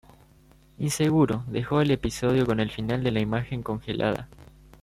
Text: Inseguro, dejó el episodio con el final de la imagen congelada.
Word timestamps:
Inseguro, 0.79 1.43
dejó 1.47 1.79
el 1.79 1.91
episodio 1.91 2.47
con 2.47 2.59
el 2.59 2.71
final 2.71 3.03
de 3.03 3.11
la 3.11 3.19
imagen 3.19 3.61
congelada. 3.61 4.29